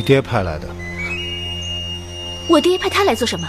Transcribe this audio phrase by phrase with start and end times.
[0.00, 0.66] 你爹派来的，
[2.48, 3.46] 我爹派他来做什么？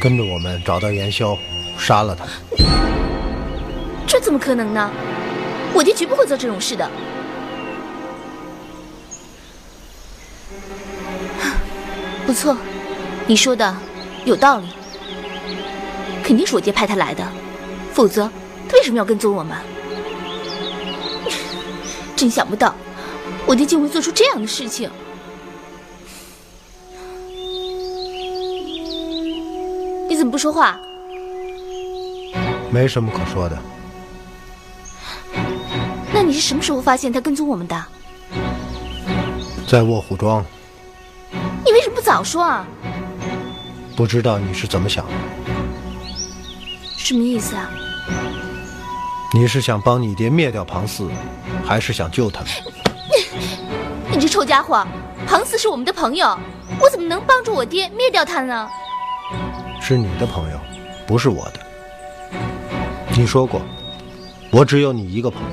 [0.00, 1.36] 跟着我们找到严潇，
[1.78, 2.24] 杀了他。
[4.06, 4.90] 这怎么可能呢？
[5.74, 6.90] 我爹绝不会做这种事的。
[12.26, 12.56] 不错，
[13.26, 13.76] 你说的
[14.24, 14.68] 有道理，
[16.24, 17.22] 肯定是我爹派他来的，
[17.92, 18.22] 否则
[18.66, 19.54] 他为什么要跟踪我们？
[22.16, 22.74] 真想不到，
[23.44, 24.90] 我爹竟会做出这样的事情。
[30.40, 30.80] 说话？
[32.70, 33.58] 没什么可说的。
[36.14, 37.84] 那你是什么时候发现他跟踪我们的？
[39.68, 40.42] 在卧虎庄，
[41.62, 42.66] 你为什么不早说啊？
[43.94, 45.12] 不知道你是怎么想的？
[46.96, 47.70] 什么意思啊？
[49.34, 51.10] 你是想帮你爹灭掉庞四，
[51.66, 52.48] 还是想救他们？
[54.10, 54.86] 你这臭家伙！
[55.26, 56.34] 庞四是我们的朋友，
[56.80, 58.66] 我怎么能帮助我爹灭掉他呢？
[59.90, 60.60] 是你的朋友，
[61.04, 61.58] 不是我的。
[63.16, 63.60] 你说过，
[64.52, 65.48] 我只有你一个朋友。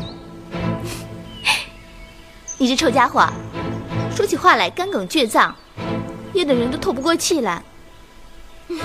[2.59, 3.27] 你这臭家伙，
[4.15, 5.55] 说起话来干梗倔强，
[6.33, 7.63] 噎得人都透不过气来。
[8.67, 8.77] 嗯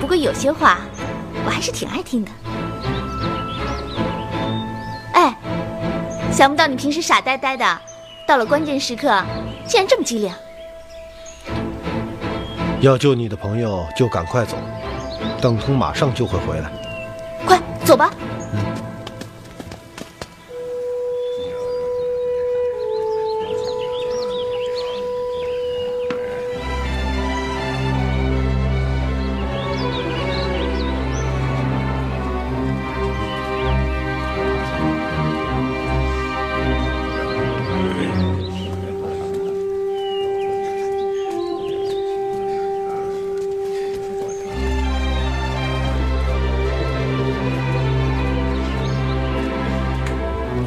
[0.00, 0.78] 不过有些话，
[1.44, 2.30] 我还是挺爱听的。
[5.12, 5.36] 哎，
[6.32, 7.80] 想不到你平时傻呆呆的，
[8.26, 9.22] 到了关键时刻，
[9.68, 10.32] 竟然这么机灵。
[12.80, 14.56] 要救你的朋友，就赶快走。
[15.44, 16.70] 邓通马上就会回来。
[17.44, 18.10] 快走吧。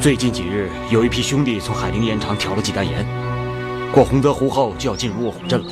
[0.08, 3.06] 最近几日，有一批兄弟从海陵盐场挑了几担盐，
[3.92, 5.66] 过洪泽湖后就要进入卧虎镇了。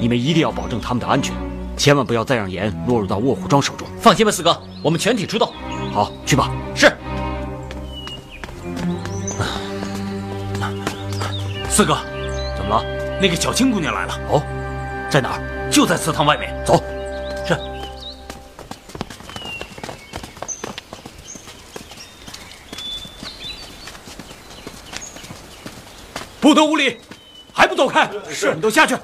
[0.00, 1.32] 你们一定要保证他们的安全，
[1.76, 3.86] 千万不要再让盐落入到卧虎庄手中。
[4.00, 5.52] 放心吧，四哥，我们全体出动。
[5.92, 6.50] 好，去吧。
[6.74, 6.92] 是。
[11.70, 11.98] 四哥，
[12.56, 12.84] 怎么了？
[13.22, 14.14] 那个小青姑娘来了。
[14.28, 14.42] 哦，
[15.08, 15.70] 在哪儿？
[15.70, 16.52] 就在祠堂外面。
[16.66, 16.82] 走。
[26.48, 26.98] 不得无礼！
[27.52, 28.10] 还不走开！
[28.30, 28.96] 是，你都下去。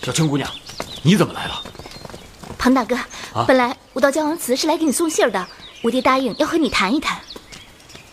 [0.00, 0.48] 小青姑娘，
[1.02, 1.60] 你怎么来了？
[2.56, 2.94] 庞大哥，
[3.34, 5.44] 啊本来我到江王祠是来给你送信儿的，
[5.82, 7.18] 我爹答应要和你谈一谈。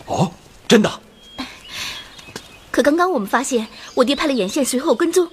[0.06, 0.32] 哦，
[0.66, 0.90] 真的？
[2.72, 5.28] 可刚刚我们发现，我爹派了眼线随后跟踪，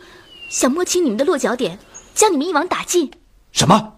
[0.51, 1.79] 想摸清你们的落脚点，
[2.13, 3.11] 将你们一网打尽。
[3.51, 3.93] 什么？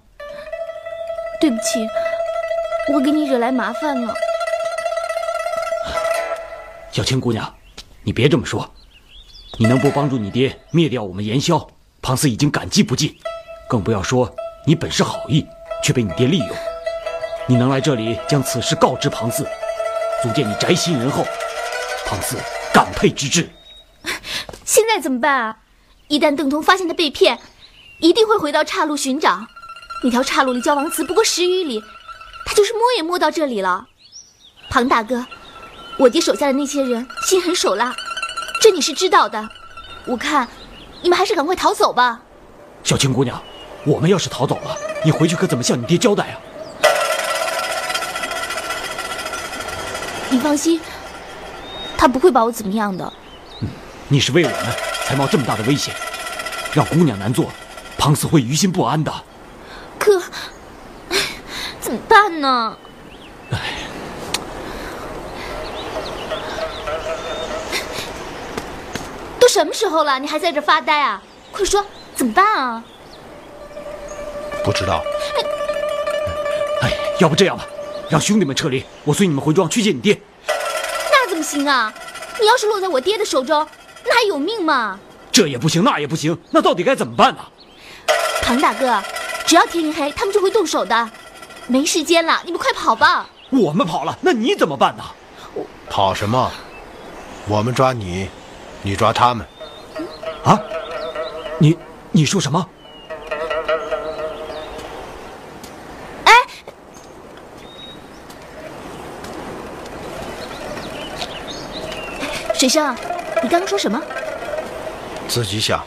[1.42, 1.86] 对不起，
[2.94, 4.14] 我给你惹来麻烦了。
[6.90, 7.54] 小青姑娘，
[8.04, 8.74] 你别这么说。
[9.58, 11.68] 你能不帮助你爹灭掉我们盐枭，
[12.02, 13.16] 庞四已经感激不尽，
[13.70, 14.34] 更不要说
[14.66, 15.46] 你本是好意，
[15.84, 16.50] 却被你爹利用。
[17.48, 19.44] 你能来这里将此事告知庞四，
[20.24, 21.26] 足见你宅心仁厚，
[22.06, 22.38] 庞四
[22.74, 23.50] 感佩之至。
[24.64, 25.58] 现在怎么办啊？
[26.08, 27.38] 一旦邓通发现他被骗，
[28.00, 29.46] 一定会回到岔路寻找。
[30.04, 31.84] 那条岔路离焦王祠不过十余里，
[32.46, 33.88] 他就是摸也摸到这里了。
[34.70, 35.26] 庞大哥，
[35.98, 37.94] 我爹手下的那些人心狠手辣，
[38.62, 39.48] 这你是知道的。
[40.06, 40.48] 我看，
[41.02, 42.22] 你们还是赶快逃走吧。
[42.84, 43.42] 小青姑娘，
[43.86, 46.36] 我们要是逃走了，你回去可怎么向你爹交代啊？
[50.30, 50.82] 你放心，
[51.98, 53.14] 他不会把我怎么样的。
[54.08, 54.58] 你是为我们
[55.06, 55.94] 才冒这么大的危险，
[56.74, 57.52] 让姑娘难做，
[57.98, 59.14] 庞四会于心不安的。
[60.00, 60.20] 可，
[61.10, 61.18] 唉
[61.80, 62.76] 怎么办呢？
[63.52, 63.58] 都
[69.52, 71.22] 什么时候了，你还在这发呆啊？
[71.52, 72.82] 快说，怎么办啊？
[74.64, 75.04] 不知道，
[76.82, 76.90] 哎，
[77.20, 77.66] 要不这样吧，
[78.10, 80.18] 让兄弟们撤离，我随你们回庄去见你爹。
[80.48, 81.94] 那怎么行啊？
[82.40, 83.68] 你要是落在我爹的手中，
[84.06, 84.98] 那还有命吗？
[85.34, 87.42] 这也不行，那也不行，那到底该怎么办呢？
[88.42, 89.04] 庞大哥，
[89.46, 91.10] 只要天一黑，他们就会动手的。
[91.68, 93.28] 没时间了，你们快跑吧！
[93.50, 95.04] 我们跑了，那你怎么办呢？
[95.90, 96.50] 跑什么？
[97.50, 98.30] 我们抓你，
[98.84, 99.46] 你抓他们。
[100.44, 100.60] 啊？
[101.60, 101.78] 你
[102.12, 102.68] 你说什么？
[106.26, 106.34] 哎，
[112.56, 112.96] 水生，
[113.44, 114.02] 你刚刚说什么？
[115.28, 115.86] 自己想。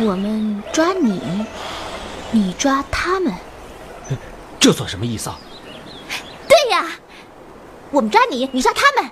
[0.00, 1.46] 我们抓你，
[2.32, 3.32] 你抓他们。
[4.58, 5.38] 这算什么意思啊？
[6.48, 6.84] 对呀，
[7.92, 9.10] 我们抓你，你抓他们。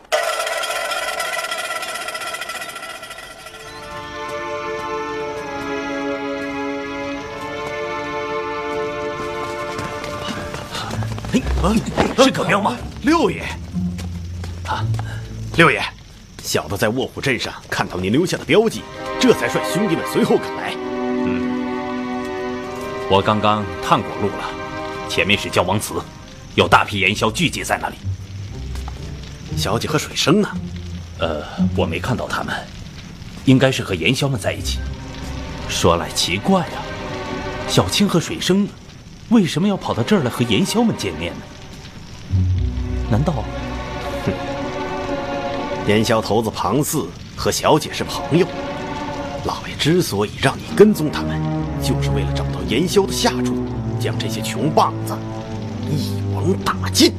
[11.62, 11.75] 啊
[12.25, 12.77] 是葛彪吗？
[13.03, 13.43] 六爷，
[14.67, 14.83] 啊，
[15.57, 15.83] 六爷，
[16.43, 18.83] 小的在卧虎镇上看到您留下的标记，
[19.21, 20.75] 这才率兄弟们随后赶来。
[21.27, 21.51] 嗯
[23.11, 24.45] 我刚刚探过路了，
[25.09, 25.95] 前面是焦王祠，
[26.55, 27.97] 有大批盐枭聚集在那里。
[29.57, 30.49] 小姐和水生呢？
[31.19, 31.45] 呃，
[31.76, 32.55] 我没看到他们，
[33.45, 34.79] 应该是和盐枭们在一起。
[35.69, 36.81] 说来奇怪啊，
[37.69, 38.67] 小青和水生
[39.30, 41.40] 为什么要跑到这儿来和盐枭们见面呢？
[43.10, 43.44] 难道
[45.87, 48.46] 盐枭头子庞四和小姐是朋友，
[49.44, 51.40] 老爷之所以让你跟踪他们，
[51.82, 53.64] 就是为了找到盐枭的下处，
[53.99, 55.16] 将这些穷棒子
[55.88, 57.12] 一网打尽。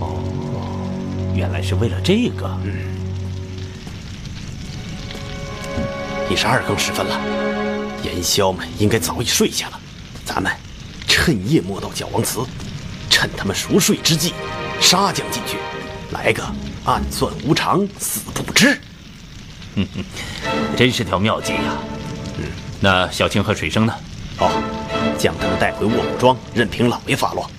[0.00, 0.20] 哦
[1.34, 2.46] 原来是为了这个？
[2.64, 2.72] 嗯
[6.30, 7.20] 已是二更时分了，
[8.02, 9.80] 盐枭们应该早已睡下了。
[10.24, 10.50] 咱们
[11.24, 12.40] 趁夜摸到角王祠，
[13.08, 14.34] 趁他们熟睡之际，
[14.78, 15.56] 杀将进去，
[16.10, 16.44] 来个
[16.84, 18.78] 暗算无常，死不知。
[20.76, 21.78] 真是条妙计呀！
[22.36, 22.44] 嗯，
[22.78, 23.94] 那小青和水生呢？
[24.36, 24.52] 好，
[25.16, 27.50] 将他们带回卧虎庄，任凭老爷发落。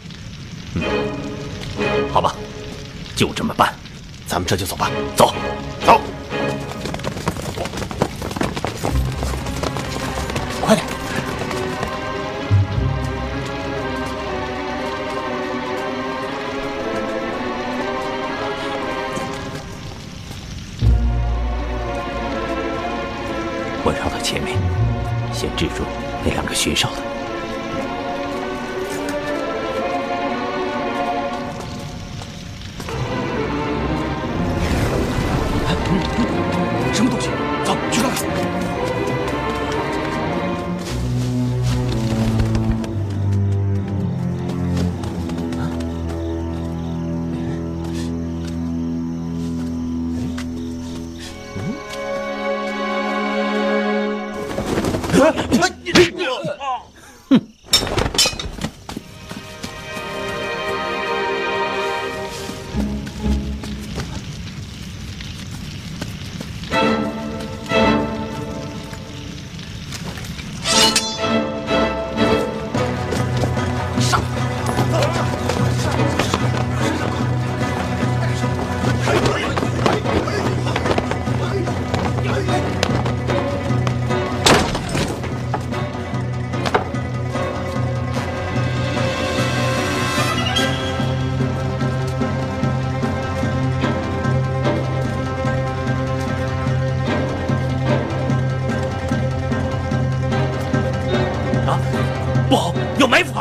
[0.75, 0.83] 嗯
[2.13, 2.35] 好吧，
[3.15, 3.73] 就这么办。
[4.27, 4.91] 咱们这就走吧。
[5.15, 5.33] 走，
[5.83, 5.99] 走。
[26.65, 27.04] 那两个巡哨的。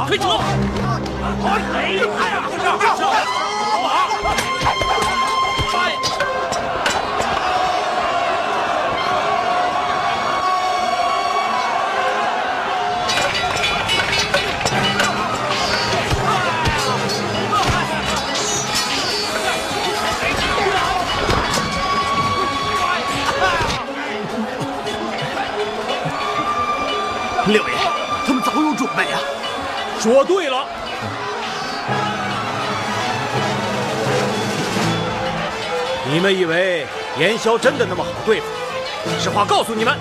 [0.07, 0.29] 退出
[30.05, 30.67] 说对了，
[36.13, 36.87] 你们以为
[37.19, 38.47] 严萧真的那么好对付？
[39.19, 39.97] 实话告诉你们，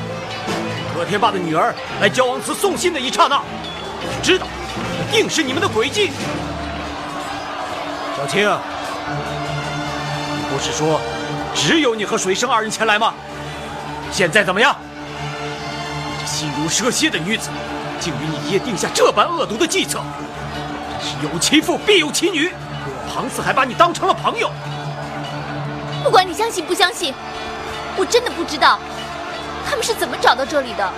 [0.93, 4.45] 葛天霸的女儿来焦王祠送信的一刹那，我就知道，
[5.09, 6.11] 定是你们的诡计。
[8.17, 8.41] 小青，
[10.35, 10.99] 你不是说
[11.55, 13.13] 只有你和水生二人前来吗？
[14.11, 14.75] 现在怎么样？
[16.19, 17.49] 这心如蛇蝎的女子，
[18.03, 20.01] 竟与你爷定下这般恶毒的计策，
[20.99, 22.51] 真是有其父必有其女。
[23.07, 24.51] 庞四还把你当成了朋友，
[26.03, 27.13] 不管你相信不相信，
[27.95, 28.77] 我真的不知道
[29.65, 30.91] 他们是怎么找到这里的。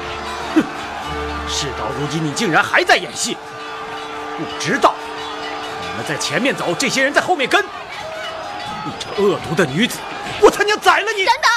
[0.55, 0.63] 哼
[1.47, 3.37] 事到如今，你竟然还在演戏，
[4.35, 4.95] 不知道
[5.83, 7.63] 你们在前面走，这些人在后面跟。
[7.63, 9.99] 你这恶毒的女子，
[10.41, 11.23] 我他娘宰了你！
[11.23, 11.51] 等等，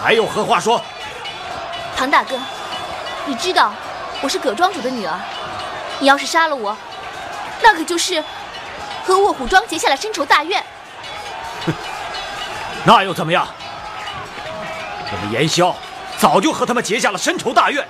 [0.00, 0.80] 还有何话说？
[1.96, 2.38] 唐大哥，
[3.28, 3.70] 你知道
[4.22, 5.14] 我是葛庄主的女儿，
[5.98, 6.74] 你要是杀了我，
[7.62, 8.24] 那可就是
[9.04, 10.64] 和卧虎庄结下了深仇大怨。
[11.66, 11.72] 哼
[12.84, 13.46] 那又怎么样？
[15.12, 15.76] 我们严萧
[16.16, 17.86] 早就和他们结下了深仇大怨。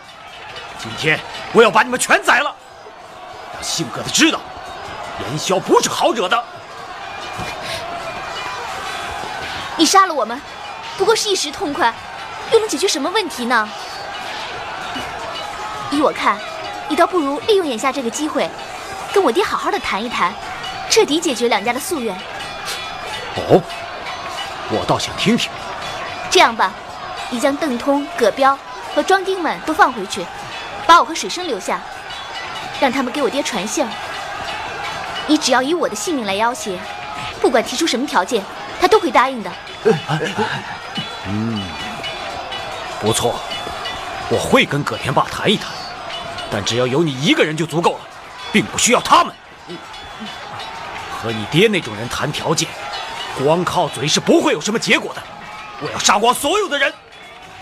[0.77, 1.21] 今天
[1.53, 2.53] 我要把你们全宰了，
[3.55, 4.41] 让姓葛的知道，
[5.21, 6.45] 严萧不是好惹的。
[9.77, 10.43] 你杀了我们，
[10.97, 11.95] 不过是一时痛快，
[12.51, 13.69] 又能解决什么问题呢？
[15.91, 16.39] 依我看，
[16.89, 18.49] 你倒不如利用眼下这个机会，
[19.13, 20.33] 跟我爹好好的谈一谈，
[20.91, 22.15] 彻底解决两家的夙愿。
[23.37, 23.63] 哦，
[24.71, 25.51] 我倒想听听。
[26.31, 26.73] 这样吧，
[27.31, 28.59] 你将邓通、葛彪
[28.95, 30.27] 和庄丁们都放回去，
[30.87, 31.81] 把我和水生留下，
[32.81, 33.91] 让他们给我爹传信儿。
[35.27, 36.79] 你只要以我的性命来要挟，
[37.41, 38.43] 不管提出什么条件，
[38.81, 39.51] 他都会答应的。
[41.27, 41.63] 嗯
[43.01, 43.39] 不错，
[44.29, 45.71] 我会跟葛天霸谈一谈，
[46.51, 48.01] 但只要有你一个人就足够了，
[48.53, 49.35] 并不需要他们。
[51.21, 52.69] 和你爹那种人谈条件，
[53.43, 55.23] 光靠嘴是不会有什么结果的。
[55.81, 56.93] 我要杀光所有的人，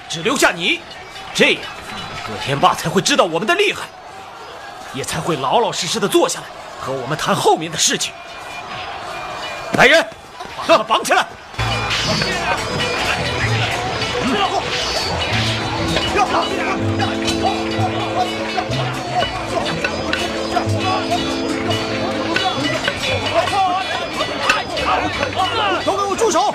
[0.09, 0.81] 只留下你，
[1.35, 1.63] 这样
[2.27, 3.83] 葛天霸才会知道我们的厉害，
[4.93, 6.47] 也才会老老实实的坐下来
[6.81, 8.13] 和我们谈后面的事情。
[9.73, 10.07] 来人，
[10.57, 11.27] 把他们绑起来！
[16.15, 16.66] 都
[26.27, 26.53] 住手！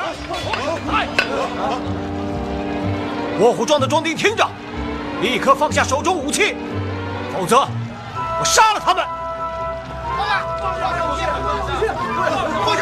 [3.39, 4.45] 卧虎庄的庄丁听着，
[5.21, 6.57] 立刻放下手中武器，
[7.33, 9.05] 否则我杀了他们！
[10.17, 12.67] 放下，放下武器，放下武器！
[12.67, 12.75] 放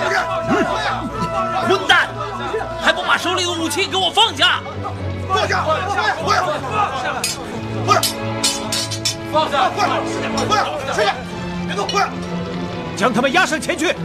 [0.81, 0.84] 下！
[1.31, 2.10] 放下混蛋，
[2.81, 4.62] 还不把手里的武器给我放下！
[5.27, 5.63] 放下！
[5.63, 6.01] 放下！
[6.25, 6.41] 放下！
[7.86, 8.10] 放下！
[9.31, 9.51] 放下！
[9.51, 9.69] 放下！
[9.77, 10.10] 放下！
[10.50, 10.93] 放下！
[10.93, 11.13] 谁呀？
[11.67, 11.88] 别动！
[11.88, 12.10] 放下
[12.98, 13.96] 将他们押上前去。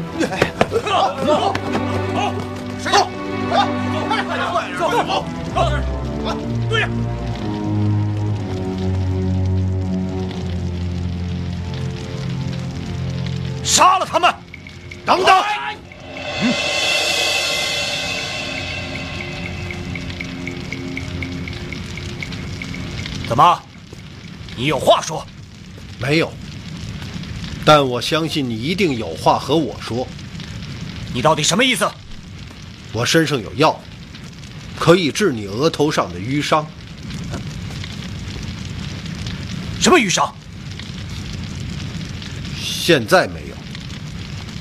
[13.65, 14.33] 杀了他们！
[15.05, 15.45] 等等！
[23.27, 23.63] 怎么？
[24.57, 25.27] 你有话说？
[25.99, 26.33] 没有，
[27.65, 30.07] 但我相信你一定有话和我说。
[31.13, 31.91] 你到底什么意思？
[32.95, 33.77] 我身上有药，
[34.79, 36.65] 可以治你额头上的淤伤。
[39.81, 40.33] 什么淤伤？
[42.57, 43.57] 现在没有，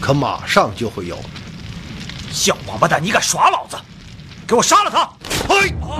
[0.01, 1.17] 可马上就会有。
[2.31, 3.77] 小王八蛋，你敢耍老子！
[4.47, 5.07] 给我杀了他！
[5.47, 5.75] 嘿！
[5.79, 5.93] 我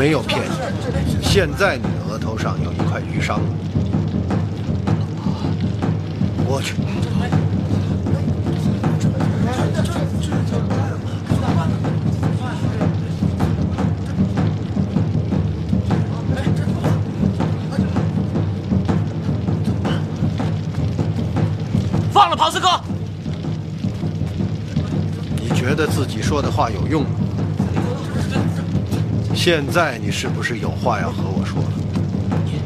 [0.00, 3.38] 没有骗你，现在你的额头上有一块淤伤。
[6.46, 6.74] 我去，
[22.10, 22.68] 放了庞四哥！
[25.38, 27.10] 你觉得自己说的话有用吗？
[29.42, 31.72] 现在你是不是有话要和我说了？
[32.44, 32.60] 你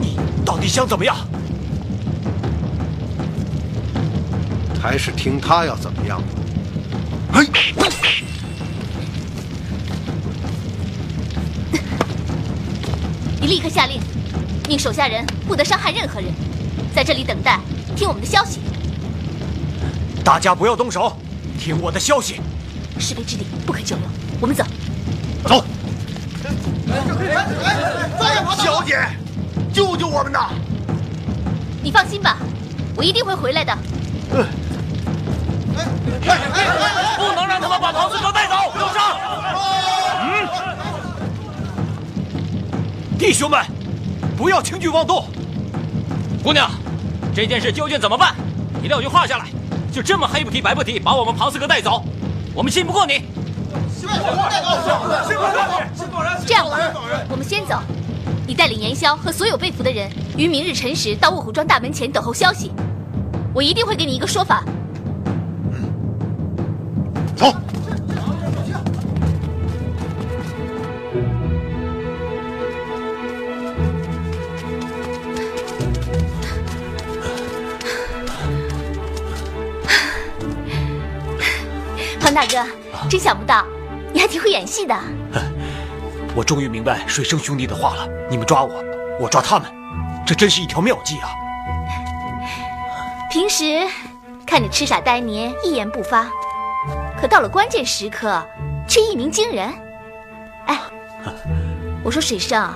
[0.00, 1.16] 你你到底想怎么样？
[4.80, 6.22] 还是听他要怎么样？
[7.32, 7.44] 嘿！
[13.40, 14.00] 你立刻下令，
[14.68, 16.32] 命手下人不得伤害任何人，
[16.94, 17.58] 在这里等待，
[17.96, 18.60] 听我们的消息。
[20.24, 21.16] 大家不要动手，
[21.58, 22.40] 听我的消息。
[23.00, 24.06] 是非之地不可久留，
[24.40, 24.64] 我们走。
[25.44, 25.64] 走。
[28.56, 28.98] 小姐，
[29.72, 30.50] 救救我们呐！
[31.82, 32.36] 你放心吧，
[32.96, 33.76] 我一定会回来的。
[37.16, 38.54] 不能让他们把庞四哥带走！
[38.78, 39.16] 有伤！
[40.22, 40.48] 嗯，
[43.18, 43.64] 弟兄们，
[44.36, 45.26] 不要轻举妄动。
[46.42, 46.70] 姑娘，
[47.34, 48.34] 这件事究竟怎么办？
[48.78, 49.46] 一定要句话下来。
[49.92, 52.04] 就这么黑不提白不提，把我们庞四哥带走，
[52.54, 53.22] 我们信不过你。
[56.46, 56.78] 这样吧，
[57.28, 57.80] 我们先走，
[58.46, 62.72] 你带领严萧和所有被俘的人，于明日辰时到卧虎庄大门前等候消息。
[63.54, 64.62] 我一定会给你一个说法。
[67.36, 67.52] 走。
[82.20, 82.58] 庞大哥，
[83.08, 83.64] 真想不到，
[84.18, 84.92] 你还挺会演戏的。
[86.34, 88.08] 我终于明白水生兄弟的话了。
[88.28, 88.82] 你们抓我，
[89.20, 89.70] 我抓他们，
[90.26, 91.30] 这真是一条妙计啊！
[93.30, 93.86] 平时
[94.44, 96.28] 看你痴傻呆黏，一言不发，
[97.16, 98.44] 可到了关键时刻，
[98.88, 99.72] 却一鸣惊人。
[100.66, 100.80] 哎，
[102.02, 102.68] 我说水生，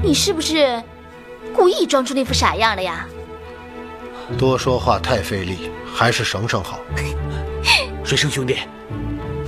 [0.00, 0.80] 你是不是
[1.52, 3.04] 故意装出那副傻样了呀？
[4.38, 6.78] 多说话太费力，还是省省好。
[8.04, 8.58] 水生兄弟，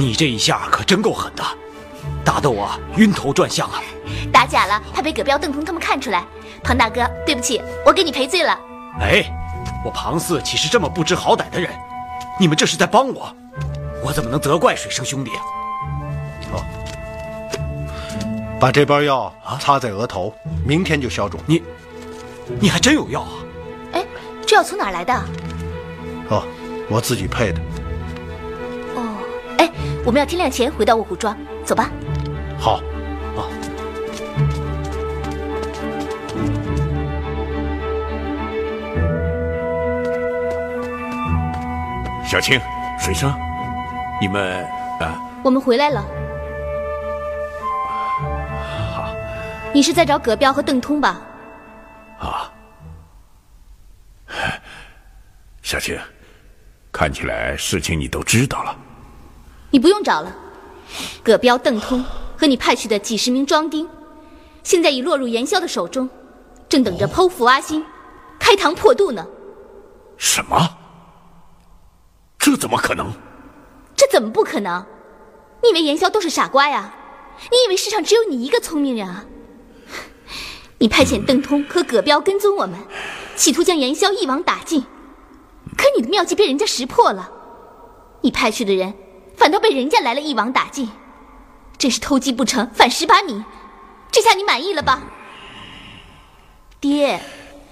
[0.01, 1.45] 你这一下可真够狠的，
[2.25, 3.83] 打得我晕头转向啊！
[4.33, 6.25] 打假了，怕被葛彪、邓通他们看出来。
[6.65, 8.59] 庞大哥，对不起，我给你赔罪了。
[8.99, 9.23] 哎，
[9.85, 11.71] 我庞四岂是这么不知好歹的人？
[12.39, 13.31] 你们这是在帮我，
[14.03, 15.43] 我怎么能责怪水生兄弟啊？
[16.51, 16.65] 好，
[18.59, 20.33] 把这包药擦在额头，
[20.67, 21.39] 明天就消肿。
[21.45, 21.63] 你，
[22.59, 23.33] 你还真有药啊？
[23.93, 24.07] 哎，
[24.47, 25.13] 这药从哪儿来的？
[26.31, 26.43] 哦，
[26.89, 27.61] 我自己配的。
[30.11, 31.89] 我们要天亮前回到卧虎庄，走吧。
[32.59, 32.81] 好。
[33.37, 33.47] 啊。
[42.27, 42.61] 小青、
[42.99, 43.33] 水生，
[44.21, 44.65] 你们
[44.99, 46.05] 啊，我们回来了。
[48.93, 49.15] 好，
[49.73, 51.21] 你是在找葛彪和邓通吧？
[52.19, 52.51] 啊，
[55.63, 55.97] 小青，
[56.91, 58.77] 看起来事情你都知道了。
[59.71, 60.35] 你不用找了，
[61.23, 62.05] 葛彪、邓通
[62.37, 63.89] 和你派去的几十名庄丁，
[64.63, 66.09] 现在已落入严萧的手中，
[66.69, 67.85] 正等着剖腹挖心、
[68.39, 69.27] 开膛破肚呢。
[70.17, 70.77] 什么？
[72.39, 73.13] 这怎么可能？
[73.97, 74.85] 这怎么不可能？
[75.63, 76.95] 你以为严萧都是傻瓜呀？
[77.51, 79.25] 你以为世上只有你一个聪明人啊？
[80.79, 82.79] 你派遣邓通和葛彪跟踪我们，
[83.37, 84.83] 企图将严萧一网打尽，
[85.77, 87.31] 可你的妙计被人家识破了，
[88.23, 88.93] 你派去的人
[89.41, 90.91] 反倒被人家来了一网打尽，
[91.79, 93.43] 真是偷鸡不成反蚀把米。
[94.11, 95.03] 这下你满意了吧？
[96.79, 97.19] 爹，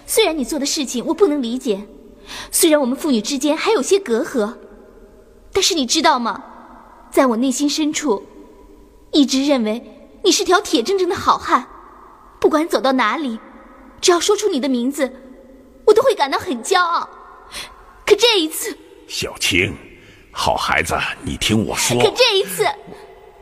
[0.07, 1.87] 虽然你做的事情我不能理解。
[2.50, 4.54] 虽然我们父女之间还有些隔阂，
[5.52, 6.42] 但是你知道吗？
[7.11, 8.24] 在我内心深处，
[9.12, 11.68] 一直认为你是条铁铮铮的好汉。
[12.40, 13.38] 不管走到哪里，
[14.00, 15.12] 只要说出你的名字，
[15.85, 17.07] 我都会感到很骄傲。
[18.07, 18.74] 可这一次，
[19.07, 19.76] 小青，
[20.40, 22.01] 好孩子，你听我说。
[22.01, 22.64] 可这一次，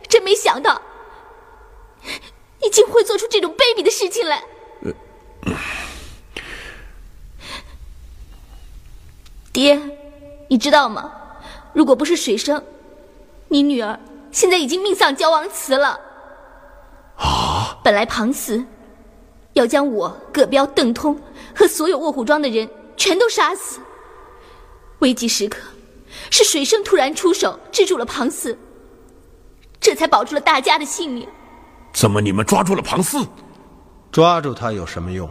[0.09, 0.81] 真没想到，
[2.63, 4.43] 你竟会做出这种卑鄙的事情来。
[9.53, 9.79] 爹，
[10.49, 11.13] 你知道吗？
[11.75, 12.65] 如果不是水生，
[13.49, 14.01] 你女儿
[14.33, 16.01] 现在已经命丧交王祠了。
[17.19, 17.79] 啊！
[17.85, 18.65] 本来庞慈
[19.53, 21.21] 要将我、葛彪、邓通
[21.55, 23.81] 和所有卧虎庄的人全都杀死，
[25.01, 25.59] 危急时刻。
[26.31, 28.59] 是水生突然出手制住了庞四，
[29.81, 31.29] 这才保住了大家的性命。
[31.93, 33.27] 怎么你们抓住了庞四？
[34.13, 35.31] 抓住他有什么用？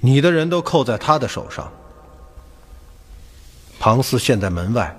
[0.00, 1.70] 你的人都扣在他的手上。
[3.78, 4.94] 庞四现在门外，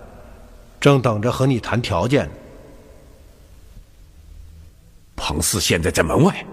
[0.80, 2.32] 正等着和你谈条件呢。
[5.16, 6.46] 庞四现在在门外，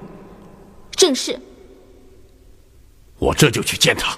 [0.93, 1.39] 正是。
[3.19, 4.17] 我这就去见他。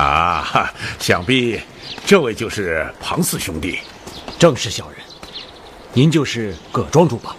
[0.00, 1.60] 啊，哈想必
[2.06, 3.80] 这位就是庞四兄弟。
[4.38, 4.98] 正是小人，
[5.92, 7.36] 您就是葛庄主吧？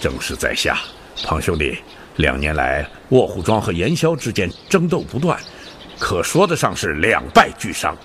[0.00, 0.78] 正是在下，
[1.24, 1.76] 庞兄弟。
[2.18, 5.36] 两年来，卧虎庄和严萧之间争斗不断，
[5.98, 7.96] 可说得上是两败俱伤。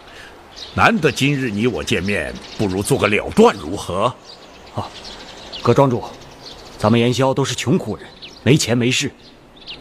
[0.73, 4.11] 难得今日你我见面，不如做个了断，如何？
[4.73, 4.89] 啊，
[5.61, 6.03] 葛庄主，
[6.79, 8.07] 咱们严萧都是穷苦人，
[8.41, 9.11] 没钱没势，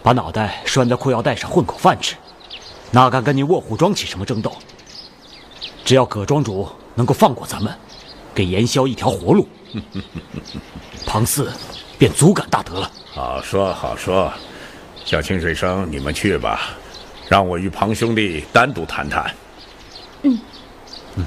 [0.03, 2.14] 把脑袋拴在裤腰带上混口饭吃，
[2.90, 4.53] 哪敢跟你卧虎庄起什么争斗？
[5.85, 7.74] 只要葛庄主能够放过咱们，
[8.35, 9.48] 给严萧一条活路，
[11.07, 11.51] 庞四
[11.98, 12.90] 便足感大德了。
[13.12, 14.31] 好说好说，
[15.05, 16.70] 小清水生，你们去吧，
[17.29, 19.35] 让我与庞兄弟单独谈谈。
[20.22, 20.38] 嗯
[21.16, 21.27] 嗯，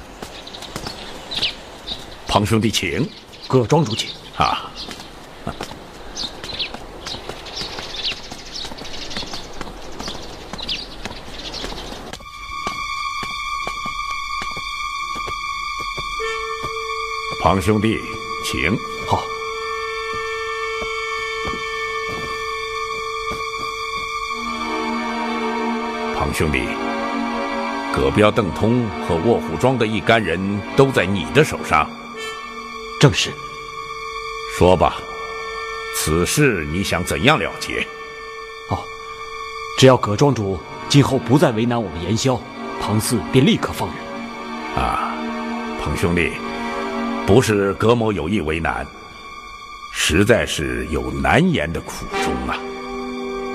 [2.28, 3.08] 庞兄弟请，
[3.48, 4.70] 葛庄主请啊。
[17.42, 17.98] 庞兄弟，
[18.44, 18.70] 请。
[19.04, 19.24] 好。
[26.16, 26.68] 庞兄弟，
[27.92, 30.38] 葛彪、邓通和卧虎庄的一干人
[30.76, 31.90] 都在你的手上。
[33.00, 33.32] 正是。
[34.56, 34.98] 说吧，
[35.96, 37.84] 此事你想怎样了结？
[38.68, 38.78] 哦，
[39.76, 42.40] 只要葛庄主今后不再为难我们严萧，
[42.80, 43.96] 庞四便立刻放人。
[44.76, 45.12] 啊，
[45.82, 46.34] 庞兄弟，
[47.26, 48.86] 不是葛某有意为难，
[49.92, 52.58] 实在是有难言的苦衷啊。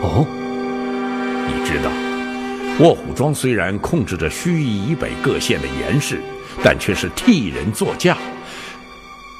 [0.01, 0.25] 哦，
[1.47, 1.91] 你知道。
[2.79, 6.21] 卧虎庄虽然控制着盱眙以北各县的严氏，
[6.63, 8.17] 但却是替人作嫁。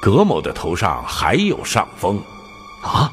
[0.02, 2.22] 葛某的头上还有上峰，
[2.82, 3.12] 啊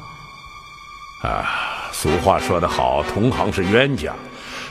[1.23, 1.89] 啊！
[1.91, 4.13] 俗话说得好，同行是冤家。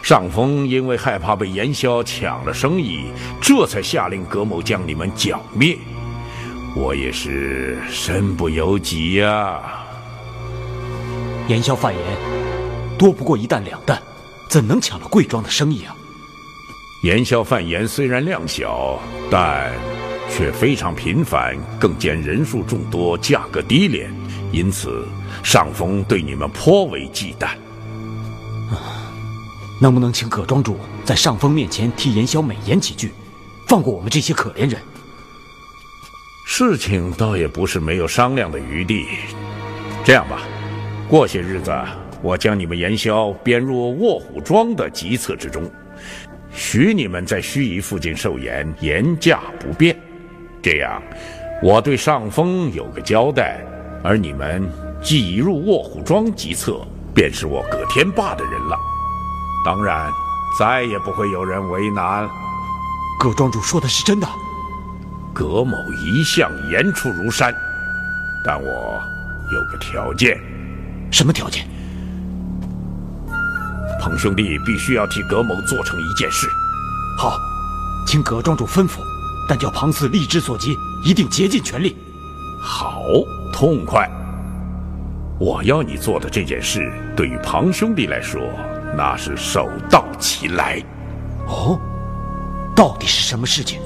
[0.02, 3.06] 上峰因为害怕被严萧抢了生意，
[3.40, 5.78] 这才下令葛某将你们剿灭。
[6.76, 9.60] 我也是身不由己呀。
[11.46, 12.02] 严萧犯言，
[12.98, 14.00] 多不过一担两担。
[14.48, 15.96] 怎能抢了贵庄的生意啊？
[17.02, 19.72] 言萧犯言虽然量小，但
[20.30, 24.14] 却非常频繁，更兼人数众多，价格低廉，
[24.52, 25.06] 因此
[25.42, 27.48] 上峰对你们颇为忌惮。
[29.82, 33.12] 能不能请葛庄主在上峰面前替言萧美言几句，
[33.66, 34.80] 放过我们这些可怜人？
[36.46, 39.06] 事情倒也不是没有商量的余地。
[40.04, 40.42] 这样吧，
[41.08, 41.72] 过些日子。
[42.22, 45.70] 我将你们言萧编入卧虎庄的集策之中，
[46.50, 49.94] 许你们在盱眙附近受严，严驾不便。
[50.62, 51.02] 这样，
[51.62, 53.60] 我对上峰有个交代，
[54.02, 54.66] 而你们
[55.02, 56.80] 既已入卧虎庄集策，
[57.14, 58.78] 便是我葛天霸的人了。
[59.66, 60.10] 当然，
[60.58, 62.26] 再也不会有人为难。
[63.20, 64.26] 葛庄主说的是真的？
[65.34, 67.52] 葛某一向言出如山，
[68.44, 69.02] 但我
[69.50, 70.40] 有个条件。
[71.10, 71.66] 什么条件？
[74.00, 76.46] 庞兄弟必须要替葛某做成一件事。
[77.18, 77.36] 好，
[78.06, 79.00] 请葛庄主吩咐，
[79.48, 81.96] 但叫庞四力之所及，一定竭尽全力。
[82.62, 83.02] 好，
[83.52, 84.08] 痛快。
[85.40, 88.40] 我要你做的这件事，对于庞兄弟来说，
[88.96, 90.80] 那是手到擒来。
[91.48, 91.78] 哦，
[92.76, 93.80] 到底是什么事情？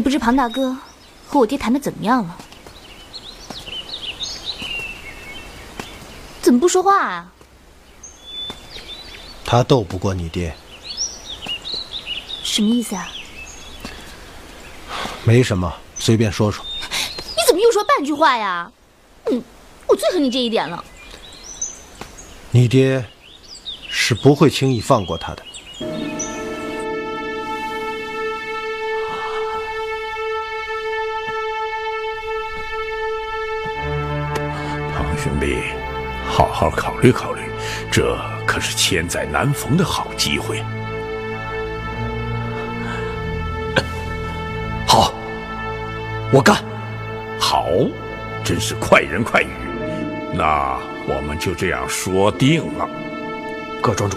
[0.00, 0.74] 也不知庞大哥
[1.28, 2.34] 和我爹谈的怎么样了？
[6.40, 7.30] 怎么不说话啊？
[9.44, 10.56] 他斗不过你爹。
[12.42, 13.10] 什么意思啊？
[15.22, 16.64] 没什么，随便说说。
[17.20, 18.72] 你怎么又说半句话呀？
[19.26, 19.44] 嗯，
[19.86, 20.82] 我最恨你这一点了。
[22.50, 23.04] 你爹
[23.90, 25.42] 是不会轻易放过他的。
[35.22, 35.58] 兄弟，
[36.26, 37.42] 好好考虑考虑，
[37.92, 40.64] 这可是千载难逢的好机会。
[44.88, 45.12] 好，
[46.32, 46.56] 我干。
[47.38, 47.66] 好，
[48.42, 49.50] 真是快人快语。
[50.32, 52.88] 那我们就这样说定了。
[53.82, 54.16] 葛庄主，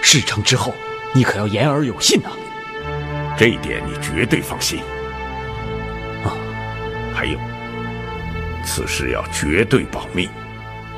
[0.00, 0.72] 事成之后，
[1.12, 2.30] 你可要言而有信呐、
[3.36, 4.78] 这一点你绝对放心。
[6.22, 6.30] 啊，
[7.12, 7.36] 还有，
[8.64, 10.28] 此事要绝对保密，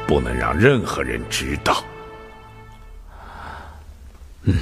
[0.07, 1.85] 不能让任何人知道。
[4.45, 4.55] 爹，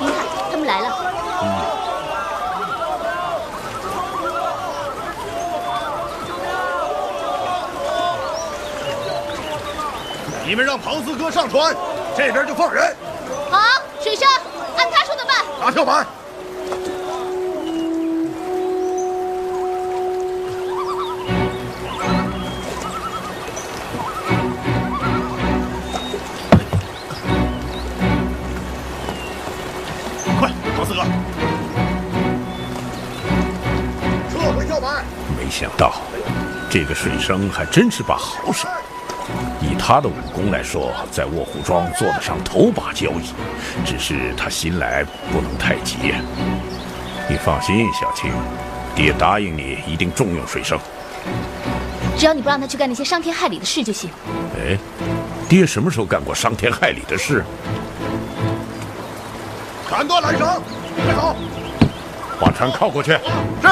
[0.00, 0.86] 您看，他们来了。
[10.46, 11.74] 你们让庞四哥上船，
[12.16, 12.94] 这边就放人。
[15.64, 16.06] 拿跳板。
[30.38, 31.02] 快，庞四哥，
[34.30, 35.02] 撤回跳板。
[35.38, 35.94] 没想到，
[36.68, 38.68] 这个水生还真是把好手。
[39.84, 43.34] 以他的武功来说，在卧虎庄做得上头把交椅，
[43.84, 46.14] 只是他新来，不能太急。
[47.28, 48.32] 你放心，小青，
[48.94, 50.78] 爹答应你，一定重用水生。
[52.16, 54.08] 只要你不让他去干那些伤天害理的事就行。
[54.56, 54.78] 哎，
[55.50, 57.44] 爹什么时候干过伤天害理的事？
[59.86, 60.62] 砍断缆绳，
[61.04, 61.36] 快走！
[62.40, 63.10] 往船靠过去。
[63.60, 63.68] 是。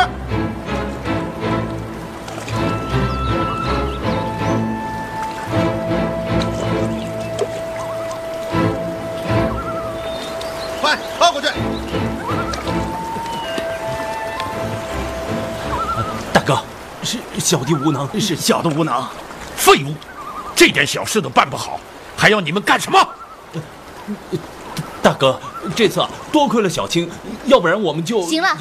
[17.53, 19.07] 小弟无能，是小的无能。
[19.57, 19.95] 废物，
[20.57, 21.79] 这点小事都办不好，
[22.17, 22.99] 还要你们干什么？
[25.03, 25.39] 大哥，
[25.77, 27.11] 这次多亏了小青，
[27.45, 28.57] 要不然我们就行了，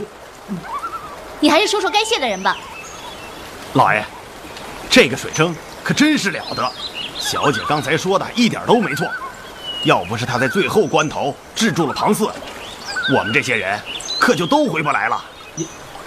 [1.39, 2.57] 你还是说说该谢的人吧。
[3.71, 4.03] 老爷，
[4.89, 6.69] 这个水生可真是了得，
[7.17, 9.07] 小姐刚才说的一点都没错。
[9.85, 12.25] 要不是他在最后关头制住了庞四，
[13.15, 13.79] 我们这些人
[14.19, 15.23] 可就都回不来了。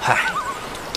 [0.02, 0.18] 嗨，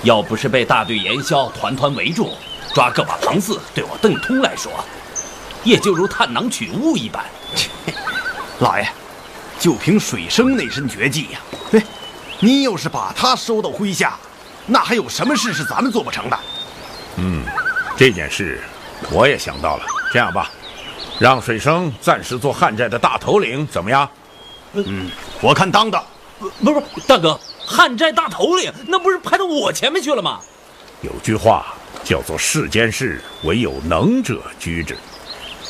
[0.04, 2.32] 要不是被大队严霄团团围住，
[2.74, 4.72] 抓个把庞四，对我邓通来说，
[5.64, 7.26] 也就如探囊取物一般。
[8.60, 8.88] 老爷，
[9.60, 11.40] 就凭水生那身绝技呀，
[11.72, 11.82] 对，
[12.40, 14.18] 您要是把他收到麾下，
[14.66, 16.40] 那还有什么事是咱们做不成的？
[17.18, 17.44] 嗯，
[17.98, 18.62] 这件事
[19.12, 19.86] 我也想到了。
[20.14, 20.50] 这样吧，
[21.20, 24.10] 让水生暂时做汉寨的大头领，怎么样？
[24.74, 25.10] 嗯，
[25.42, 26.02] 我看当的。
[26.40, 30.40] 不不是，大哥，汉寨大头领那不是排到我前面去了吗？
[31.02, 34.98] 有句话叫做“世间事唯有能者居之”，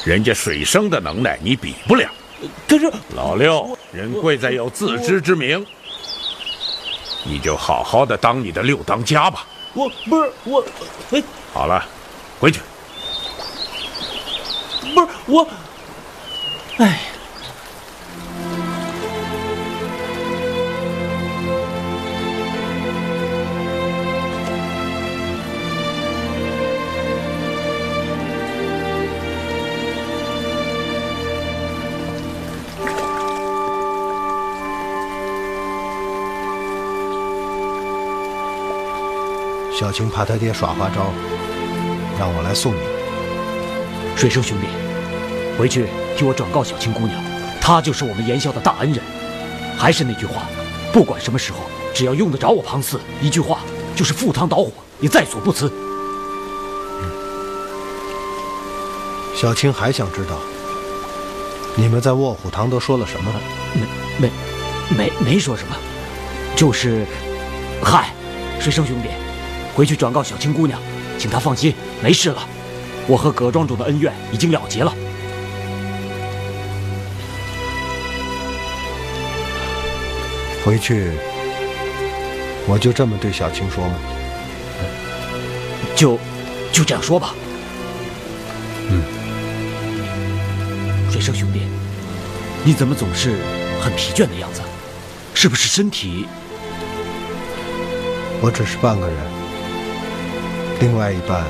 [0.05, 2.09] 人家水生的能耐你比不了。
[2.65, 5.65] 可是老六，人贵在有自知之明，
[7.25, 9.45] 你就好好的当你的六当家吧。
[9.73, 10.63] 我不是我，
[11.11, 11.21] 哎，
[11.53, 11.83] 好了，
[12.39, 12.61] 回去。
[14.93, 15.47] 不是我，
[16.77, 17.01] 哎。
[39.97, 41.11] 小青怕他爹耍花招，
[42.19, 42.77] 让我来送你。
[44.15, 44.67] 水生兄弟，
[45.57, 47.19] 回去替我转告小青姑娘，
[47.59, 49.01] 她就是我们严校的大恩人。
[49.75, 50.43] 还是那句话，
[50.93, 51.61] 不管什么时候，
[51.95, 53.61] 只要用得着我庞四，一句话
[53.95, 55.67] 就是赴汤蹈火，也在所不辞。
[59.35, 60.37] 小青还想知道，
[61.75, 63.33] 你们在卧虎堂都说了什么？
[63.73, 63.81] 没
[64.19, 64.31] 没
[64.95, 65.75] 没没说什么，
[66.55, 67.03] 就是，
[67.83, 68.11] 嗨，
[68.59, 69.09] 水生兄弟，
[69.77, 70.81] 回去转告小青姑娘，
[71.19, 72.43] 请她放心，没事了。
[73.05, 74.91] 我和葛庄主的恩怨已经了结了。
[80.65, 81.11] 回去，
[82.65, 83.93] 我就这么对小青说吗？
[85.95, 86.17] 就
[86.71, 87.35] 就这样说吧。
[88.89, 89.03] 嗯。
[91.11, 91.61] 水生兄弟，
[92.63, 93.35] 你怎么总是
[93.79, 94.61] 很疲倦的样子？
[95.35, 96.25] 是不是身体？
[98.41, 99.15] 我只是半个人，
[100.79, 101.43] 另外一半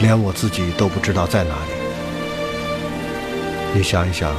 [0.00, 1.72] 连我自己都不知道在哪里。
[3.74, 4.32] 你想一想，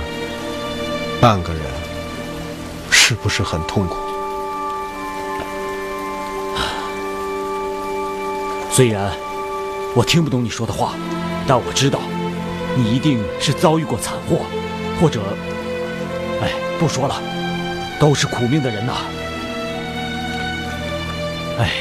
[1.21, 1.62] 半个人
[2.91, 3.95] 是不是很痛苦？
[8.69, 9.12] 虽然
[9.95, 10.93] 我听不懂你说的话，
[11.47, 11.99] 但我知道
[12.76, 14.41] 你一定是遭遇过惨祸，
[14.99, 15.21] 或者……
[16.41, 17.15] 哎，不说了，
[17.99, 18.93] 都是苦命的人呐。
[21.60, 21.71] 哎，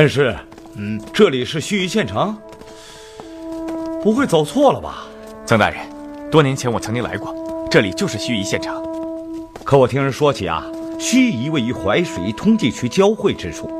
[0.00, 0.34] 恩师，
[0.76, 2.34] 嗯，这里是盱眙县城，
[4.02, 5.04] 不会走错了吧？
[5.44, 5.78] 曾大人，
[6.30, 7.34] 多年前我曾经来过，
[7.70, 8.82] 这里就是盱眙县城。
[9.62, 10.64] 可我听人说起啊，
[10.98, 13.70] 盱眙位于淮水通济区交汇之处，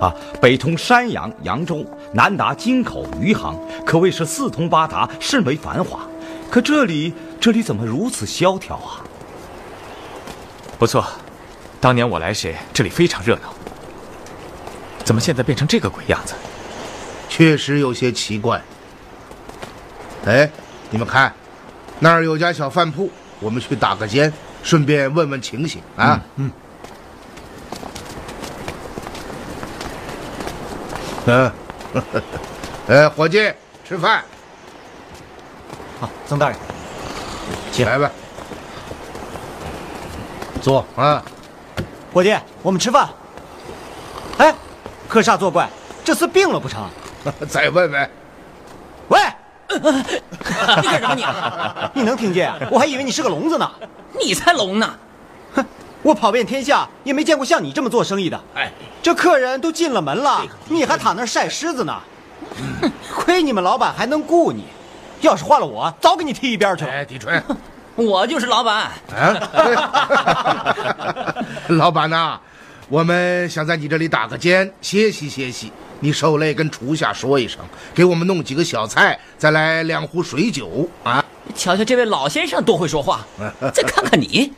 [0.00, 6.08] 啊，北通山阳、扬州，南达京口、余杭，可谓是四通八达，甚为繁华。
[6.50, 9.04] 可这里，这里怎么如此萧条啊？
[10.78, 11.04] 不错，
[11.82, 13.54] 当年我来时，这里非常热闹。
[15.06, 16.34] 怎么现在变成这个鬼样子？
[17.28, 18.60] 确实有些奇怪。
[20.24, 20.50] 哎，
[20.90, 21.32] 你们看，
[22.00, 24.32] 那儿有家小饭铺，我们去打个尖，
[24.64, 26.20] 顺便问问情形啊。
[26.34, 26.50] 嗯。
[31.26, 31.52] 嗯。
[32.88, 33.52] 哎，伙计，
[33.84, 34.24] 吃饭。
[36.00, 36.58] 好，曾大人，
[37.70, 38.10] 起来吧。
[40.60, 41.22] 坐啊。
[42.12, 43.08] 伙计，我们吃饭。
[44.38, 44.52] 哎。
[45.08, 45.68] 可煞作怪，
[46.04, 46.88] 这厮病了不成？
[47.48, 48.10] 再问问。
[49.08, 49.20] 喂，
[49.70, 51.24] 你干什么你？
[52.00, 52.52] 你能听见？
[52.70, 53.70] 我还以为你是个聋子呢。
[54.18, 54.94] 你才聋呢！
[55.54, 55.64] 哼，
[56.02, 58.40] 我跑遍天下也没见过像你这么做生意的。
[58.54, 61.94] 哎，这客人都进了门了，你还躺那晒狮子呢？
[63.14, 64.64] 亏你们老板还能雇你，
[65.20, 66.90] 要是换了我，早给你踢一边去了。
[66.90, 67.42] 哎，狄春，
[67.94, 68.90] 我就是老板。
[71.68, 72.40] 老板呐。
[72.88, 75.72] 我们想在你这里打个尖，歇息歇息。
[75.98, 77.58] 你受累跟厨下说一声，
[77.94, 81.24] 给我们弄几个小菜，再来两壶水酒啊！
[81.54, 83.26] 瞧瞧这位老先生多会说话，
[83.72, 84.52] 再看看你，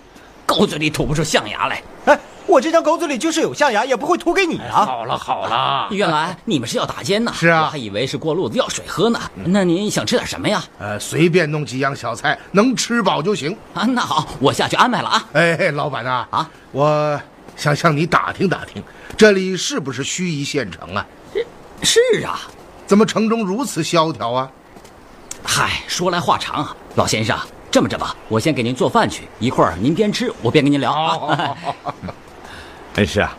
[0.45, 1.83] 狗嘴里吐不出象牙来。
[2.07, 4.85] 哎，我这张狗嘴里就是有象牙，也不会吐给你啊！
[4.85, 7.33] 好了好了，原来你们是要打尖呐？
[7.35, 9.21] 是啊，我还以为是过路子要水喝呢。
[9.47, 10.62] 那您想吃点什么呀？
[10.79, 13.85] 呃，随便弄几样小菜，能吃饱就行啊。
[13.85, 15.25] 那好，我下去安排了啊。
[15.35, 17.19] 哎，老板呐，啊，我。
[17.59, 18.81] 想向你打听打听，
[19.16, 21.05] 这里是不是盱眙县城啊？
[21.83, 22.42] 是啊，
[22.87, 24.49] 怎么城中如此萧条啊？
[25.42, 27.37] 嗨，说来话长，老先生，
[27.68, 31.57] 这么着吧，我先给您做饭去，一会儿您边吃我边跟您聊啊。
[32.94, 33.37] 恩师啊，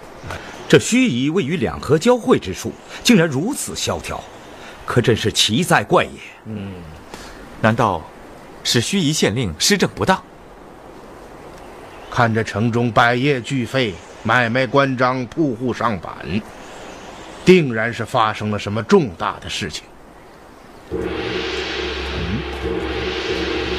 [0.68, 4.22] 这盱眙位于两河交汇之处，竟然如此萧条，
[4.86, 6.12] 可真是奇哉怪也。
[6.44, 6.74] 嗯，
[7.62, 8.04] 难道
[8.66, 10.22] 是盱眙县令施政不当？
[12.12, 13.96] 看着城中百业俱废。
[14.24, 16.14] 买卖关张，铺户上板，
[17.46, 19.86] 定然是发生了什么重大的事情。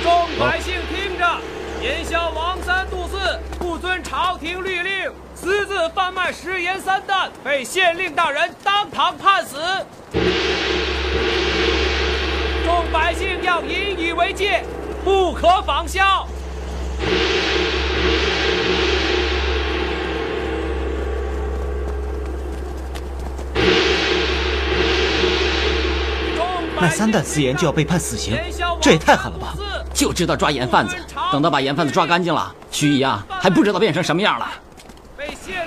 [0.03, 1.27] 众百姓听着，
[1.83, 9.59] 言萧王三杜四不遵朝廷律令，私自贩卖食盐三担，被县令大人当堂判死。
[12.65, 14.65] 众百姓要引以为戒，
[15.05, 16.20] 不可仿效。
[26.81, 28.39] 卖三担私盐就要被判死刑，
[28.81, 29.55] 这也太狠了吧！
[29.93, 30.97] 就知道抓盐贩子，
[31.31, 34.51] 等到把盐贩子抓干净了，徐姨啊还不知道变成什么样了。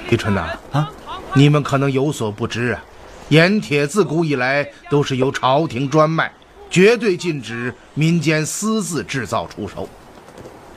[0.09, 0.89] 李春呐，啊，
[1.33, 2.83] 你们可能有所不知啊，
[3.29, 6.31] 盐铁自古以来都是由朝廷专卖，
[6.69, 9.87] 绝对禁止民间私自制造出售。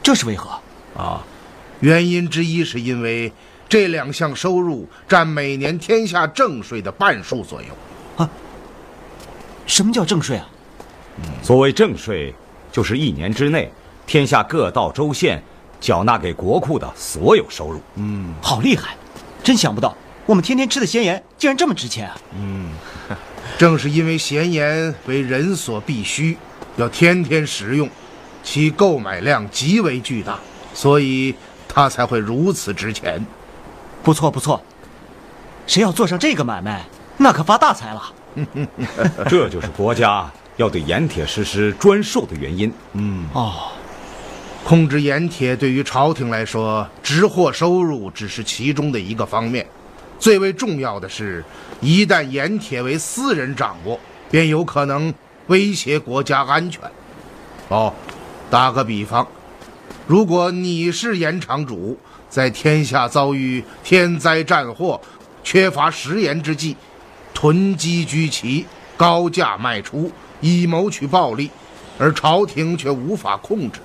[0.03, 0.51] 这是为何？
[0.97, 1.25] 啊，
[1.81, 3.33] 原因之一是因为
[3.69, 7.69] 这两项收入占每年天下正税的半数左右。
[9.67, 9.69] 啊。
[9.69, 10.47] 什么叫正税啊？
[11.43, 12.35] 所谓正税，
[12.71, 13.73] 就是一年之内
[14.07, 15.43] 天下各道州县
[15.81, 17.81] 缴纳给国库的所有收入。
[17.95, 18.97] 嗯，好厉害，
[19.43, 19.97] 真想不到
[20.27, 22.17] 我们天天吃的咸盐竟然这么值钱啊！
[22.39, 22.71] 嗯，
[23.57, 26.37] 正是因为咸盐为人所必须，
[26.77, 27.89] 要天天食用，
[28.43, 30.39] 其购买量极为巨大，
[30.75, 31.35] 所以
[31.67, 33.25] 它才会如此值钱。
[34.03, 34.63] 不错不错，
[35.67, 36.85] 谁要做上这个买卖，
[37.17, 38.13] 那可发大财了。
[39.29, 42.73] 这就是国家要对盐铁实施专售的原因。
[42.93, 43.73] 嗯，哦，
[44.65, 49.67] 控制盐铁对于朝廷来说，直货收入只是其中的一个方面，
[50.19, 51.45] 最为重要的是，
[51.81, 53.99] 一旦盐铁为私人掌握，
[54.31, 55.13] 便有可能
[55.47, 56.83] 威胁国家安全。
[57.69, 57.93] 哦，
[58.51, 59.27] 打个比方，
[60.07, 65.01] 如果你是盐场主，在天下遭遇天灾战祸、
[65.45, 66.77] 缺乏食盐之际，
[67.37, 68.65] 囤积居奇，
[68.97, 70.11] 高价卖出，
[70.41, 71.51] 以谋取暴利，
[71.99, 73.79] 而朝廷却无法控制，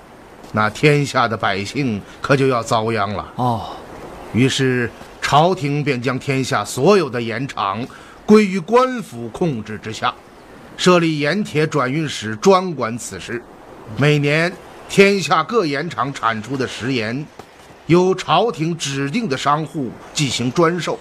[0.54, 3.34] 那天下的百姓可就要遭殃了。
[3.36, 3.72] 哦，
[4.34, 4.90] 于是
[5.22, 7.86] 朝廷便将天下所有的盐场
[8.26, 10.16] 归于官府控制之下，
[10.78, 13.44] 设立盐铁转运使专管此事。
[13.98, 14.50] 每年
[14.88, 17.28] 天下各盐场产出的食盐，
[17.88, 20.98] 由朝廷指定的商户进行专售，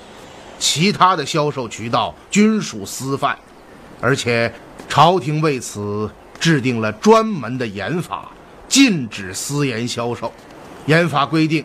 [0.61, 3.37] 其他的销售渠道均属私贩，
[4.01, 4.53] 而且
[4.89, 6.09] 朝廷为此
[6.39, 8.31] 制定了专门的盐法，
[8.69, 10.33] 禁止私盐销售。
[10.87, 11.65] 盐法规定，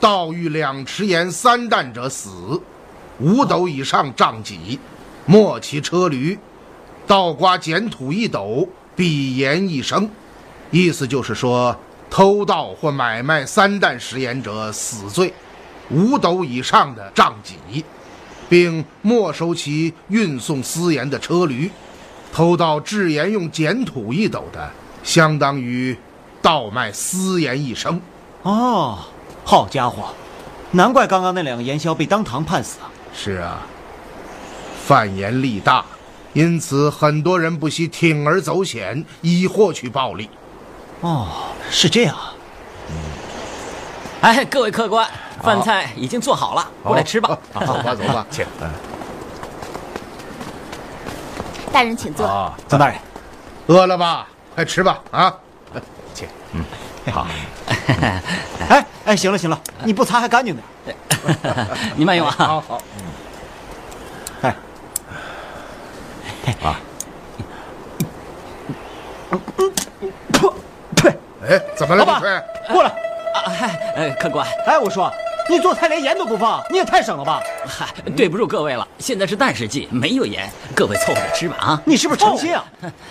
[0.00, 2.60] 盗遇两池盐三担者死，
[3.20, 4.78] 五斗以上杖己，
[5.26, 6.36] 没其车驴；
[7.06, 8.66] 倒刮捡土一斗，
[8.96, 10.08] 必盐一升。
[10.70, 11.76] 意思就是说，
[12.08, 15.32] 偷盗或买卖三担食盐者死罪，
[15.90, 17.84] 五斗以上的杖己，
[18.48, 21.70] 并没收其运送私盐的车驴。
[22.32, 24.70] 偷盗制盐用碱土一斗的，
[25.04, 25.96] 相当于
[26.42, 28.00] 倒卖私盐一升。
[28.42, 28.98] 哦，
[29.44, 30.12] 好家伙，
[30.72, 32.90] 难怪刚刚那两个盐枭被当堂判死啊！
[33.14, 33.60] 是啊，
[34.84, 35.84] 贩盐力大，
[36.32, 40.28] 因此很多人不惜铤而走险以获取暴利。
[41.00, 41.28] 哦，
[41.70, 42.34] 是这样啊。
[44.22, 45.08] 哎，各位客官，
[45.44, 47.38] 饭菜已经做好了，过来吃吧。
[47.52, 48.46] 走吧，走吧， 请。
[51.72, 52.26] 大人请坐。
[52.26, 52.96] 啊，曾大人，
[53.66, 54.26] 饿了吧？
[54.54, 55.00] 快吃吧！
[55.10, 55.34] 啊，
[56.14, 56.28] 请。
[56.52, 56.64] 嗯，
[57.12, 57.26] 好。
[58.68, 60.96] 哎哎，行了行了，你不擦还干净点。
[61.96, 62.34] 你慢用啊。
[62.38, 62.80] 好好。
[64.42, 64.54] 哎，
[66.62, 66.80] 啊。
[71.46, 72.44] 哎，怎么了，老板？
[72.72, 72.92] 过来。
[73.96, 75.12] 哎，客官，哎，我说，
[75.48, 77.42] 你做菜连盐都不放，你也太省了吧？
[77.66, 77.86] 嗨，
[78.16, 81.82] 对不住各位了，现在是淡世季，没有盐，各位凑合着吃吧啊！
[81.84, 82.64] 你是不是成心啊？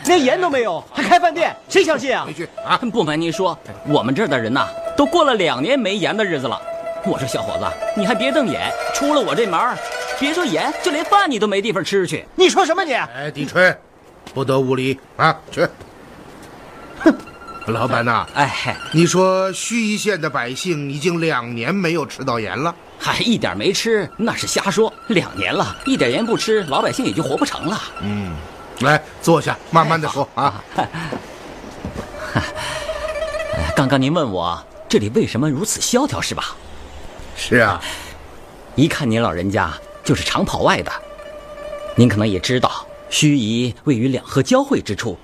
[0.05, 2.23] 连盐都没有，还开饭店，谁相信啊？
[2.25, 2.79] 回去啊！
[2.91, 3.57] 不瞒您说，
[3.87, 4.67] 我们这儿的人呐，
[4.97, 6.59] 都过了两年没盐的日子了。
[7.05, 7.65] 我说小伙子，
[7.95, 9.77] 你还别瞪眼，出了我这门儿，
[10.19, 12.25] 别说盐，就连饭你都没地方吃去。
[12.35, 12.93] 你说什么你？
[12.93, 13.77] 哎，狄春，
[14.33, 15.37] 不得无礼啊！
[15.51, 15.67] 去。
[16.99, 17.15] 哼，
[17.67, 24.91] 老板呐， 哎，你说盱眙县的百姓已经两年没有吃到盐了，还一点没吃，那是瞎说。
[25.07, 27.81] 两年了，一点盐不吃，老百姓也就活不成了。
[28.01, 28.35] 嗯，
[28.81, 30.61] 来坐下，慢慢的说啊。
[33.75, 36.55] 刚刚您问我这里为什么如此萧条，是吧？
[37.35, 37.81] 是啊，
[38.75, 39.71] 一看您老人家
[40.03, 40.91] 就是常跑外的。
[41.95, 45.17] 您可能也知道，盱眙位于两河交汇之处，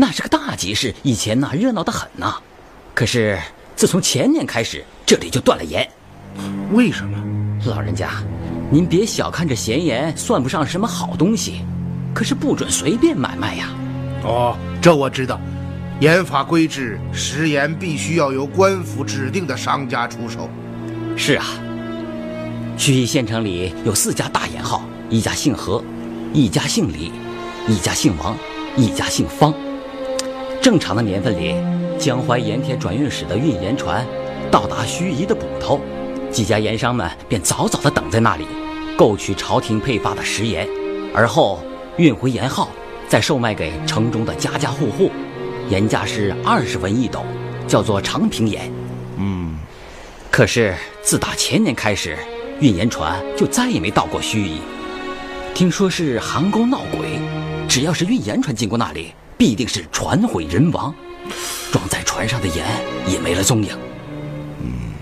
[0.00, 2.36] 那是个大集市，以前呐热闹得很呐。
[2.94, 3.36] 可是
[3.74, 5.90] 自从前年开始，这里就断了盐。
[6.70, 7.18] 为什么？
[7.66, 8.08] 老人家，
[8.70, 11.62] 您别小看这咸盐，算不上什么好东西，
[12.14, 13.70] 可是不准随便买卖呀。
[14.22, 15.40] 哦，这我知道，
[15.98, 20.48] 盐法规制，食盐必须要由官府指定的商家出售。
[21.16, 21.44] 是啊，
[22.78, 25.82] 盱眙县城里有四家大盐号，一家姓何，
[26.32, 27.10] 一家姓李，
[27.66, 28.36] 一家姓王，
[28.76, 29.52] 一家姓方。
[30.60, 31.54] 正常的年份里，
[31.98, 34.06] 江淮盐铁转运使的运盐船
[34.50, 35.80] 到达盱眙的捕头，
[36.30, 38.44] 几家盐商们便早早地等在那里，
[38.96, 40.68] 购取朝廷配发的食盐，
[41.14, 41.62] 而后
[41.96, 42.68] 运回盐号，
[43.08, 45.10] 再售卖给城中的家家户户，
[45.70, 47.24] 盐价是二十文一斗，
[47.66, 48.70] 叫做长平盐。
[49.16, 49.58] 嗯。
[50.30, 52.16] 可是自打前年开始，
[52.60, 54.58] 运盐船就再也没到过盱眙。
[55.54, 57.18] 听说是杭沟闹鬼，
[57.66, 60.92] 只要是运盐船经过那里，必定是船毁人亡，
[61.72, 62.66] 装在船上的盐
[63.06, 63.70] 也没了踪影。
[64.60, 64.92] 嗯，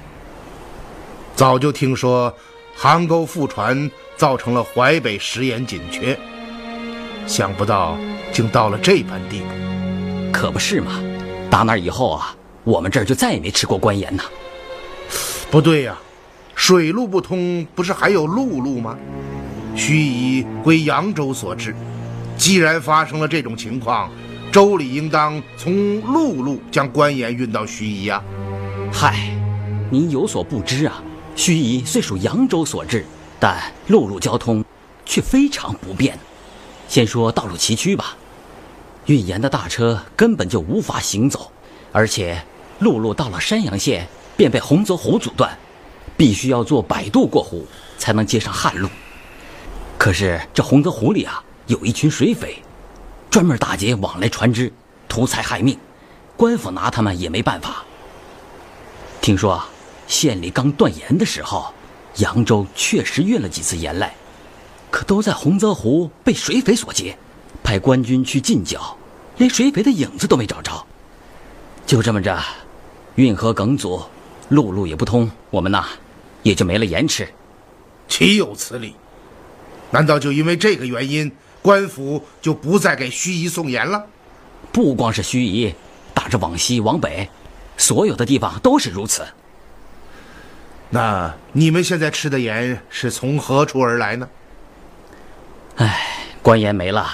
[1.35, 2.33] 早就听说
[2.75, 6.17] 杭沟覆船造成了淮北食盐紧缺，
[7.27, 7.97] 想不到
[8.31, 9.47] 竟到了这般地步。
[10.31, 11.01] 可不是嘛！
[11.51, 14.25] 打那以后啊，我们这儿就再也没吃过官盐呐。
[15.51, 15.97] 不对呀、
[16.55, 18.99] 水路不通，不是还有陆路吗？
[19.75, 21.75] 盱眙归扬州所致，
[22.37, 24.11] 既然发生了这种情况，
[24.53, 28.23] 州里应当从陆路将官盐运到盱眙呀。
[28.93, 29.31] 嗨，
[29.91, 31.03] 您有所不知啊，
[31.37, 33.05] 盱眙虽属扬州所治，
[33.39, 34.65] 但陆路交通
[35.05, 36.19] 却非常不便。
[36.89, 38.17] 先说道路崎岖吧，
[39.07, 41.51] 运盐的大车根本就无法行走，
[41.93, 42.43] 而且
[42.79, 45.59] 陆路到了山阳县便被洪泽湖阻断，
[46.17, 47.67] 必须要坐摆渡过湖
[47.99, 48.89] 才能接上旱路。
[49.99, 52.63] 可是这洪泽湖里啊，有一群水匪，
[53.31, 54.73] 专门打劫往来船只，
[55.09, 55.79] 图财害命，
[56.37, 57.85] 官府拿他们也没办法。
[59.21, 59.69] 听说啊，
[60.07, 61.73] 县里刚断盐的时候，
[62.17, 64.15] 扬州确实运了几次盐来，
[64.91, 67.17] 可都在洪泽湖被水匪所劫，
[67.63, 68.97] 派官军去进剿，
[69.37, 70.87] 连水匪的影子都没找着。
[71.85, 72.41] 就这么着，
[73.17, 74.03] 运河梗阻，
[74.49, 75.85] 陆路也不通，我们呐
[76.43, 77.29] 也就没了盐吃。
[78.09, 78.95] 岂有此理！
[79.91, 81.31] 难道就因为这个原因，
[81.67, 84.07] 官府就不再给盱眙送盐了？
[84.71, 85.75] 不光是盱眙，
[86.15, 87.29] 打着往西往北，
[87.77, 89.27] 所有的地方都是如此。
[90.91, 94.29] 那你们现在吃的盐是从何处而来呢？
[95.79, 97.05] 唉，官盐没了，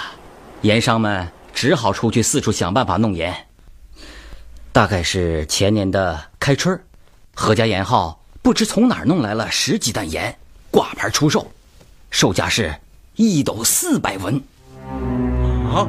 [0.61, 3.35] 盐商们只好出去四处想办法弄盐。
[4.71, 6.79] 大概是前年的开春，
[7.33, 10.37] 何家盐号不知从哪儿弄来了十几担盐，
[10.69, 11.51] 挂牌出售，
[12.11, 12.75] 售价是
[13.15, 14.41] 一斗四百文。
[15.71, 15.87] 啊，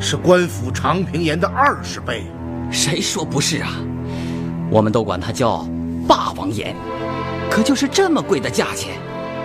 [0.00, 2.24] 是官府常平盐的二十倍。
[2.72, 3.70] 谁说不是啊？
[4.68, 5.64] 我们都管它叫
[6.08, 6.74] 霸王盐，
[7.48, 8.96] 可就是这么贵的价钱，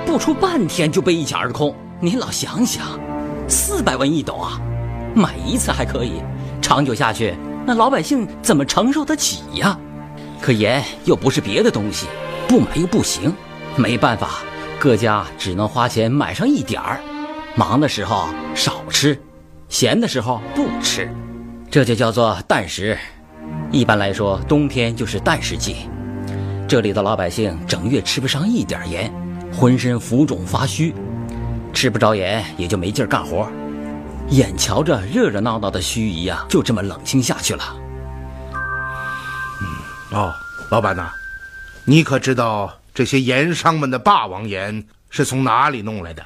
[0.06, 1.76] 不出半天就被一抢而空。
[2.00, 3.00] 您老想想，
[3.48, 4.60] 四百文一斗啊，
[5.14, 6.22] 买一次还可以，
[6.60, 7.36] 长久下去，
[7.68, 9.78] 那老百姓怎么承受得起呀？
[10.42, 12.08] 可盐又不是别的东西，
[12.48, 13.32] 不买又不行，
[13.76, 14.44] 没办法，
[14.80, 17.00] 各家只能花钱买上一点儿，
[17.56, 19.20] 忙的时候少吃，
[19.68, 21.10] 闲的时候不吃，
[21.72, 22.98] 这就叫做淡食。
[23.72, 25.90] 一般来说，冬天就是淡食季。
[26.68, 29.12] 这里的老百姓整月吃不上一点盐，
[29.52, 30.94] 浑身浮肿发虚，
[31.74, 33.48] 吃不着盐也就没劲儿干活。
[34.30, 37.76] 眼瞧着热热闹闹的盱眙呀，就这么冷清下去了。
[40.12, 40.34] 哦，
[40.70, 41.12] 老板呐，
[41.86, 46.26] 你可知道这些盐商们的霸王盐是从哪里弄来的？